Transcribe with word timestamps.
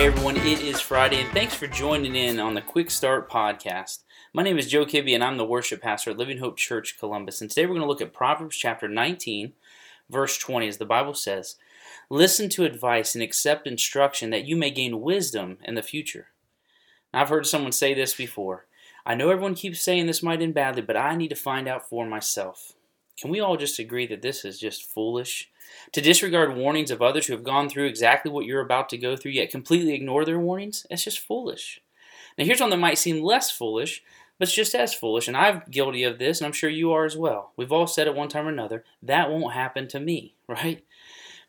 Hey 0.00 0.06
everyone, 0.06 0.38
it 0.38 0.62
is 0.62 0.80
Friday, 0.80 1.20
and 1.20 1.30
thanks 1.32 1.54
for 1.54 1.66
joining 1.66 2.16
in 2.16 2.40
on 2.40 2.54
the 2.54 2.62
Quick 2.62 2.90
Start 2.90 3.30
Podcast. 3.30 3.98
My 4.32 4.42
name 4.42 4.58
is 4.58 4.66
Joe 4.66 4.86
Kibbe, 4.86 5.14
and 5.14 5.22
I'm 5.22 5.36
the 5.36 5.44
worship 5.44 5.82
pastor 5.82 6.12
at 6.12 6.16
Living 6.16 6.38
Hope 6.38 6.56
Church 6.56 6.98
Columbus. 6.98 7.42
And 7.42 7.50
today 7.50 7.66
we're 7.66 7.74
going 7.74 7.82
to 7.82 7.86
look 7.86 8.00
at 8.00 8.14
Proverbs 8.14 8.56
chapter 8.56 8.88
19, 8.88 9.52
verse 10.08 10.38
20, 10.38 10.68
as 10.68 10.78
the 10.78 10.86
Bible 10.86 11.12
says 11.12 11.56
Listen 12.08 12.48
to 12.48 12.64
advice 12.64 13.14
and 13.14 13.22
accept 13.22 13.66
instruction 13.66 14.30
that 14.30 14.46
you 14.46 14.56
may 14.56 14.70
gain 14.70 15.02
wisdom 15.02 15.58
in 15.64 15.74
the 15.74 15.82
future. 15.82 16.28
I've 17.12 17.28
heard 17.28 17.46
someone 17.46 17.72
say 17.72 17.92
this 17.92 18.14
before. 18.14 18.64
I 19.04 19.14
know 19.14 19.28
everyone 19.28 19.54
keeps 19.54 19.82
saying 19.82 20.06
this 20.06 20.22
might 20.22 20.40
end 20.40 20.54
badly, 20.54 20.80
but 20.80 20.96
I 20.96 21.14
need 21.14 21.28
to 21.28 21.36
find 21.36 21.68
out 21.68 21.86
for 21.86 22.06
myself. 22.06 22.72
Can 23.20 23.30
we 23.30 23.40
all 23.40 23.56
just 23.56 23.78
agree 23.78 24.06
that 24.06 24.22
this 24.22 24.44
is 24.44 24.58
just 24.58 24.84
foolish? 24.84 25.50
To 25.92 26.00
disregard 26.00 26.56
warnings 26.56 26.90
of 26.90 27.02
others 27.02 27.26
who 27.26 27.34
have 27.34 27.44
gone 27.44 27.68
through 27.68 27.84
exactly 27.84 28.30
what 28.30 28.46
you're 28.46 28.62
about 28.62 28.88
to 28.90 28.98
go 28.98 29.14
through, 29.14 29.32
yet 29.32 29.50
completely 29.50 29.92
ignore 29.92 30.24
their 30.24 30.38
warnings? 30.38 30.86
that's 30.88 31.04
just 31.04 31.18
foolish. 31.18 31.82
Now, 32.38 32.44
here's 32.46 32.60
one 32.60 32.70
that 32.70 32.78
might 32.78 32.98
seem 32.98 33.22
less 33.22 33.50
foolish, 33.50 34.02
but 34.38 34.48
it's 34.48 34.56
just 34.56 34.74
as 34.74 34.94
foolish, 34.94 35.28
and 35.28 35.36
I'm 35.36 35.62
guilty 35.70 36.02
of 36.02 36.18
this, 36.18 36.40
and 36.40 36.46
I'm 36.46 36.52
sure 36.52 36.70
you 36.70 36.92
are 36.92 37.04
as 37.04 37.16
well. 37.16 37.52
We've 37.56 37.72
all 37.72 37.86
said 37.86 38.08
at 38.08 38.14
one 38.14 38.28
time 38.28 38.46
or 38.46 38.50
another, 38.50 38.84
that 39.02 39.30
won't 39.30 39.52
happen 39.52 39.86
to 39.88 40.00
me, 40.00 40.34
right? 40.48 40.82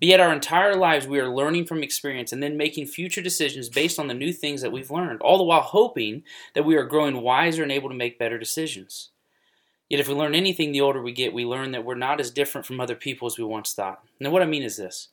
But 0.00 0.08
yet, 0.08 0.20
our 0.20 0.32
entire 0.32 0.74
lives, 0.74 1.06
we 1.06 1.18
are 1.18 1.28
learning 1.28 1.66
from 1.66 1.82
experience 1.82 2.32
and 2.32 2.42
then 2.42 2.56
making 2.56 2.86
future 2.86 3.20
decisions 3.20 3.68
based 3.68 3.98
on 3.98 4.06
the 4.06 4.14
new 4.14 4.32
things 4.32 4.62
that 4.62 4.72
we've 4.72 4.90
learned, 4.90 5.20
all 5.20 5.36
the 5.36 5.44
while 5.44 5.60
hoping 5.60 6.22
that 6.54 6.64
we 6.64 6.76
are 6.76 6.84
growing 6.84 7.20
wiser 7.20 7.62
and 7.62 7.72
able 7.72 7.90
to 7.90 7.94
make 7.94 8.18
better 8.18 8.38
decisions. 8.38 9.10
Yet, 9.88 10.00
if 10.00 10.08
we 10.08 10.14
learn 10.14 10.34
anything 10.34 10.72
the 10.72 10.82
older 10.82 11.00
we 11.00 11.12
get, 11.12 11.32
we 11.32 11.44
learn 11.44 11.70
that 11.72 11.84
we're 11.84 11.94
not 11.94 12.20
as 12.20 12.30
different 12.30 12.66
from 12.66 12.80
other 12.80 12.94
people 12.94 13.26
as 13.26 13.38
we 13.38 13.44
once 13.44 13.72
thought. 13.72 14.04
Now, 14.20 14.30
what 14.30 14.42
I 14.42 14.46
mean 14.46 14.62
is 14.62 14.76
this 14.76 15.08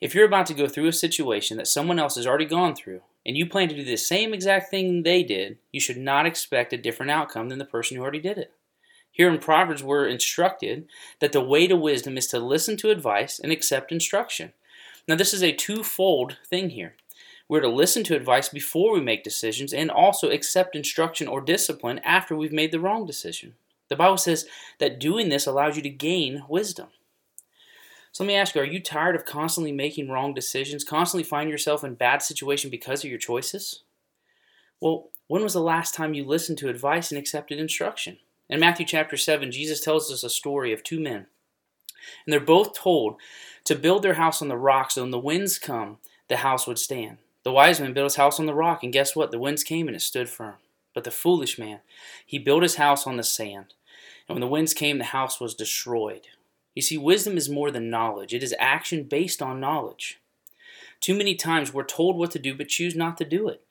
if 0.00 0.14
you're 0.14 0.24
about 0.24 0.46
to 0.46 0.54
go 0.54 0.68
through 0.68 0.86
a 0.86 0.92
situation 0.92 1.56
that 1.56 1.66
someone 1.66 1.98
else 1.98 2.14
has 2.16 2.26
already 2.26 2.46
gone 2.46 2.74
through, 2.74 3.02
and 3.26 3.36
you 3.36 3.46
plan 3.46 3.68
to 3.68 3.74
do 3.74 3.84
the 3.84 3.96
same 3.96 4.32
exact 4.32 4.70
thing 4.70 5.02
they 5.02 5.22
did, 5.22 5.58
you 5.72 5.80
should 5.80 5.98
not 5.98 6.24
expect 6.24 6.72
a 6.72 6.78
different 6.78 7.10
outcome 7.10 7.48
than 7.48 7.58
the 7.58 7.64
person 7.64 7.96
who 7.96 8.02
already 8.02 8.20
did 8.20 8.38
it. 8.38 8.52
Here 9.10 9.28
in 9.28 9.38
Proverbs, 9.38 9.82
we're 9.82 10.06
instructed 10.06 10.86
that 11.20 11.32
the 11.32 11.40
way 11.40 11.66
to 11.66 11.76
wisdom 11.76 12.16
is 12.16 12.28
to 12.28 12.38
listen 12.38 12.76
to 12.78 12.90
advice 12.90 13.40
and 13.40 13.50
accept 13.50 13.90
instruction. 13.90 14.52
Now, 15.08 15.16
this 15.16 15.34
is 15.34 15.42
a 15.42 15.52
twofold 15.52 16.36
thing 16.46 16.70
here. 16.70 16.94
We're 17.48 17.60
to 17.60 17.68
listen 17.68 18.04
to 18.04 18.16
advice 18.16 18.48
before 18.48 18.92
we 18.94 19.00
make 19.00 19.24
decisions 19.24 19.72
and 19.72 19.90
also 19.90 20.30
accept 20.30 20.76
instruction 20.76 21.26
or 21.26 21.40
discipline 21.40 21.98
after 22.00 22.36
we've 22.36 22.52
made 22.52 22.72
the 22.72 22.80
wrong 22.80 23.06
decision. 23.06 23.54
The 23.88 23.96
Bible 23.96 24.16
says 24.16 24.46
that 24.78 25.00
doing 25.00 25.28
this 25.28 25.46
allows 25.46 25.76
you 25.76 25.82
to 25.82 25.90
gain 25.90 26.44
wisdom. 26.48 26.88
So 28.12 28.24
let 28.24 28.28
me 28.28 28.34
ask 28.34 28.54
you, 28.54 28.60
are 28.60 28.64
you 28.64 28.80
tired 28.80 29.16
of 29.16 29.24
constantly 29.24 29.72
making 29.72 30.10
wrong 30.10 30.34
decisions, 30.34 30.84
constantly 30.84 31.22
finding 31.22 31.50
yourself 31.50 31.84
in 31.84 31.94
bad 31.94 32.22
situations 32.22 32.70
because 32.70 33.04
of 33.04 33.10
your 33.10 33.18
choices? 33.18 33.82
Well, 34.80 35.10
when 35.26 35.42
was 35.42 35.52
the 35.52 35.60
last 35.60 35.94
time 35.94 36.14
you 36.14 36.24
listened 36.24 36.58
to 36.58 36.68
advice 36.68 37.10
and 37.10 37.18
accepted 37.18 37.58
instruction? 37.58 38.18
In 38.48 38.60
Matthew 38.60 38.86
chapter 38.86 39.16
7, 39.16 39.52
Jesus 39.52 39.80
tells 39.80 40.10
us 40.10 40.24
a 40.24 40.30
story 40.30 40.72
of 40.72 40.82
two 40.82 41.00
men. 41.00 41.26
And 42.24 42.32
they're 42.32 42.40
both 42.40 42.74
told 42.74 43.16
to 43.64 43.74
build 43.74 44.02
their 44.02 44.14
house 44.14 44.40
on 44.40 44.48
the 44.48 44.56
rock 44.56 44.90
so 44.90 45.02
when 45.02 45.10
the 45.10 45.18
winds 45.18 45.58
come, 45.58 45.98
the 46.28 46.38
house 46.38 46.66
would 46.66 46.78
stand. 46.78 47.18
The 47.44 47.52
wise 47.52 47.80
man 47.80 47.92
built 47.92 48.06
his 48.06 48.16
house 48.16 48.40
on 48.40 48.46
the 48.46 48.54
rock, 48.54 48.82
and 48.82 48.92
guess 48.92 49.14
what? 49.14 49.30
The 49.30 49.38
winds 49.38 49.62
came 49.62 49.86
and 49.86 49.96
it 49.96 50.00
stood 50.00 50.28
firm. 50.28 50.56
But 50.94 51.04
the 51.04 51.10
foolish 51.10 51.58
man, 51.58 51.80
he 52.24 52.38
built 52.38 52.62
his 52.62 52.76
house 52.76 53.06
on 53.06 53.16
the 53.16 53.22
sand. 53.22 53.74
And 54.28 54.34
when 54.34 54.40
the 54.40 54.46
winds 54.46 54.74
came, 54.74 54.98
the 54.98 55.04
house 55.04 55.40
was 55.40 55.54
destroyed. 55.54 56.28
You 56.74 56.82
see, 56.82 56.98
wisdom 56.98 57.36
is 57.36 57.48
more 57.48 57.70
than 57.70 57.90
knowledge, 57.90 58.34
it 58.34 58.42
is 58.42 58.54
action 58.58 59.04
based 59.04 59.42
on 59.42 59.60
knowledge. 59.60 60.20
Too 61.00 61.14
many 61.14 61.34
times 61.34 61.72
we're 61.72 61.84
told 61.84 62.16
what 62.16 62.30
to 62.32 62.38
do 62.38 62.54
but 62.54 62.68
choose 62.68 62.94
not 62.94 63.16
to 63.18 63.24
do 63.24 63.48
it. 63.48 63.62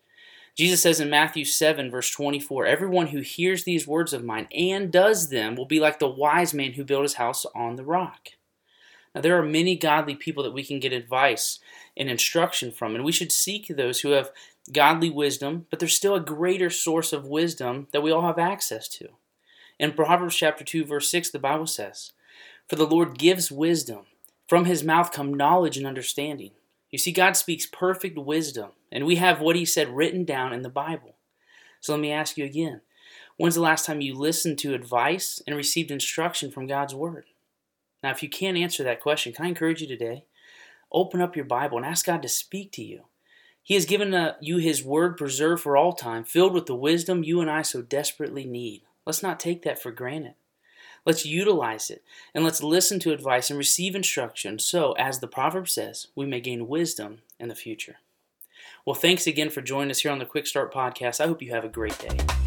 Jesus 0.58 0.82
says 0.82 1.00
in 1.00 1.10
Matthew 1.10 1.46
7, 1.46 1.92
verse 1.92 2.10
24, 2.10 2.66
Everyone 2.66 3.08
who 3.08 3.20
hears 3.20 3.64
these 3.64 3.86
words 3.86 4.12
of 4.12 4.24
mine 4.24 4.48
and 4.52 4.92
does 4.92 5.30
them 5.30 5.56
will 5.56 5.68
be 5.68 5.80
like 5.80 6.00
the 6.00 6.10
wise 6.10 6.54
man 6.54 6.74
who 6.74 6.84
built 6.84 7.04
his 7.04 7.14
house 7.14 7.46
on 7.54 7.76
the 7.76 7.84
rock. 7.84 8.30
Now, 9.14 9.22
there 9.22 9.38
are 9.38 9.44
many 9.44 9.76
godly 9.76 10.16
people 10.16 10.44
that 10.44 10.54
we 10.54 10.64
can 10.64 10.80
get 10.80 10.94
advice 10.94 11.60
and 11.96 12.10
instruction 12.10 12.72
from, 12.72 12.96
and 12.96 13.06
we 13.06 13.12
should 13.12 13.32
seek 13.32 13.68
those 13.68 14.02
who 14.02 14.12
have 14.12 14.32
godly 14.72 15.10
wisdom, 15.10 15.68
but 15.70 15.80
there's 15.80 15.96
still 15.96 16.16
a 16.16 16.20
greater 16.20 16.70
source 16.70 17.14
of 17.14 17.26
wisdom 17.26 17.88
that 17.92 18.02
we 18.02 18.12
all 18.12 18.24
have 18.24 18.40
access 18.40 18.88
to. 18.88 19.10
In 19.80 19.94
Proverbs 19.94 20.36
chapter 20.36 20.64
2, 20.64 20.86
verse 20.86 21.10
6, 21.12 21.30
the 21.30 21.40
Bible 21.40 21.68
says, 21.68 22.12
For 22.68 22.76
the 22.76 22.88
Lord 22.88 23.20
gives 23.20 23.52
wisdom. 23.52 24.06
From 24.48 24.66
his 24.66 24.84
mouth 24.84 25.12
come 25.12 25.34
knowledge 25.34 25.78
and 25.78 25.86
understanding. 25.86 26.52
You 26.90 26.98
see, 26.98 27.12
God 27.12 27.36
speaks 27.36 27.66
perfect 27.66 28.18
wisdom, 28.18 28.72
and 28.92 29.06
we 29.06 29.18
have 29.18 29.42
what 29.42 29.56
he 29.56 29.66
said 29.66 29.90
written 29.90 30.24
down 30.24 30.54
in 30.54 30.62
the 30.62 30.70
Bible. 30.70 31.16
So 31.80 31.94
let 31.94 32.02
me 32.02 32.12
ask 32.12 32.38
you 32.38 32.46
again 32.46 32.82
when's 33.36 33.56
the 33.56 33.62
last 33.62 33.86
time 33.86 34.02
you 34.02 34.16
listened 34.16 34.58
to 34.58 34.74
advice 34.74 35.42
and 35.46 35.56
received 35.56 35.92
instruction 35.92 36.50
from 36.50 36.66
God's 36.66 36.96
Word? 36.96 37.26
Now, 38.02 38.10
if 38.12 38.24
you 38.24 38.30
can't 38.30 38.58
answer 38.58 38.84
that 38.84 39.02
question, 39.02 39.34
can 39.34 39.46
I 39.46 39.50
encourage 39.50 39.82
you 39.82 39.88
today? 39.88 40.26
Open 40.92 41.22
up 41.22 41.36
your 41.36 41.46
Bible 41.46 41.78
and 41.78 41.86
ask 41.86 42.06
God 42.06 42.22
to 42.24 42.30
speak 42.30 42.72
to 42.74 42.84
you. 42.84 43.04
He 43.62 43.74
has 43.76 43.86
given 43.86 44.14
uh, 44.14 44.36
you 44.42 44.58
His 44.58 44.84
Word 44.84 45.18
preserved 45.18 45.62
for 45.62 45.78
all 45.78 45.94
time, 45.94 46.24
filled 46.24 46.54
with 46.54 46.66
the 46.66 46.76
wisdom 46.76 47.24
you 47.24 47.42
and 47.42 47.52
I 47.52 47.62
so 47.62 47.82
desperately 47.82 48.46
need. 48.46 48.84
Let's 49.08 49.24
not 49.24 49.40
take 49.40 49.62
that 49.62 49.82
for 49.82 49.90
granted. 49.90 50.34
Let's 51.06 51.26
utilize 51.26 51.90
it 51.90 52.04
and 52.36 52.44
let's 52.44 52.62
listen 52.62 53.00
to 53.00 53.14
advice 53.14 53.50
and 53.50 53.58
receive 53.58 53.96
instruction 53.96 54.60
so, 54.60 54.92
as 54.94 55.20
the 55.20 55.30
proverb 55.30 55.70
says, 55.70 56.08
we 56.14 56.26
may 56.26 56.42
gain 56.42 56.68
wisdom 56.68 57.20
in 57.40 57.48
the 57.48 57.56
future. 57.56 57.96
Well, 58.86 58.96
thanks 58.96 59.26
again 59.26 59.50
for 59.50 59.62
joining 59.62 59.92
us 59.92 60.00
here 60.00 60.12
on 60.12 60.20
the 60.20 60.26
Quick 60.26 60.46
Start 60.46 60.74
Podcast. 60.74 61.22
I 61.22 61.28
hope 61.28 61.42
you 61.42 61.52
have 61.52 61.64
a 61.64 61.70
great 61.70 61.98
day. 62.00 62.47